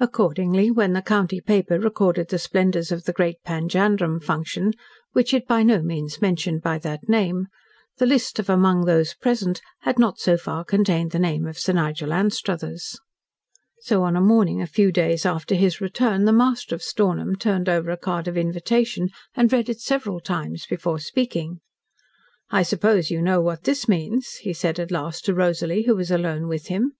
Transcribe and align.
Accordingly, 0.00 0.72
when 0.72 0.94
the 0.94 1.00
county 1.00 1.40
paper 1.40 1.78
recorded 1.78 2.28
the 2.28 2.40
splendours 2.40 2.90
of 2.90 3.04
The 3.04 3.12
Great 3.12 3.36
Panjandrum 3.44 4.18
Function 4.20 4.72
which 5.12 5.32
it 5.32 5.46
by 5.46 5.62
no 5.62 5.80
means 5.80 6.20
mentioned 6.20 6.60
by 6.60 6.76
that 6.78 7.08
name 7.08 7.46
the 7.98 8.04
list 8.04 8.40
of 8.40 8.50
"Among 8.50 8.84
those 8.84 9.14
present" 9.14 9.62
had 9.82 9.96
not 9.96 10.18
so 10.18 10.36
far 10.36 10.64
contained 10.64 11.12
the 11.12 11.20
name 11.20 11.46
of 11.46 11.56
Sir 11.56 11.72
Nigel 11.74 12.12
Anstruthers. 12.12 12.98
So, 13.78 14.02
on 14.02 14.16
a 14.16 14.20
morning 14.20 14.60
a 14.60 14.66
few 14.66 14.90
days 14.90 15.24
after 15.24 15.54
his 15.54 15.80
return, 15.80 16.24
the 16.24 16.32
master 16.32 16.74
of 16.74 16.82
Stornham 16.82 17.36
turned 17.36 17.68
over 17.68 17.90
a 17.92 17.96
card 17.96 18.26
of 18.26 18.36
invitation 18.36 19.08
and 19.36 19.52
read 19.52 19.68
it 19.68 19.80
several 19.80 20.18
times 20.18 20.66
before 20.66 20.98
speaking. 20.98 21.60
"I 22.50 22.64
suppose 22.64 23.08
you 23.08 23.22
know 23.22 23.40
what 23.40 23.62
this 23.62 23.86
means," 23.88 24.32
he 24.40 24.52
said 24.52 24.80
at 24.80 24.90
last 24.90 25.24
to 25.26 25.32
Rosalie, 25.34 25.84
who 25.84 25.94
was 25.94 26.10
alone 26.10 26.48
with 26.48 26.66
him. 26.66 26.94